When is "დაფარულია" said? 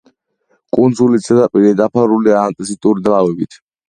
1.81-2.39